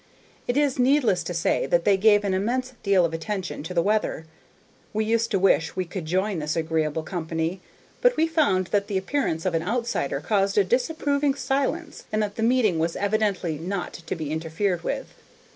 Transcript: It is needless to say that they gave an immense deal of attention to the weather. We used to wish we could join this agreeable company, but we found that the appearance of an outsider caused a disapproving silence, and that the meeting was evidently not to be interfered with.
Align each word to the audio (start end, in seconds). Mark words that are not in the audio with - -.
It 0.47 0.57
is 0.57 0.79
needless 0.79 1.21
to 1.25 1.31
say 1.31 1.67
that 1.67 1.85
they 1.85 1.95
gave 1.95 2.23
an 2.23 2.33
immense 2.33 2.73
deal 2.81 3.05
of 3.05 3.13
attention 3.13 3.61
to 3.61 3.71
the 3.75 3.83
weather. 3.83 4.25
We 4.93 5.05
used 5.05 5.29
to 5.29 5.37
wish 5.37 5.75
we 5.75 5.85
could 5.85 6.07
join 6.07 6.39
this 6.39 6.55
agreeable 6.55 7.03
company, 7.03 7.61
but 8.01 8.17
we 8.17 8.25
found 8.25 8.65
that 8.71 8.87
the 8.87 8.97
appearance 8.97 9.45
of 9.45 9.53
an 9.53 9.61
outsider 9.61 10.19
caused 10.19 10.57
a 10.57 10.63
disapproving 10.63 11.35
silence, 11.35 12.05
and 12.11 12.23
that 12.23 12.35
the 12.35 12.41
meeting 12.41 12.79
was 12.79 12.95
evidently 12.95 13.59
not 13.59 13.93
to 13.93 14.15
be 14.15 14.31
interfered 14.31 14.83
with. 14.83 15.13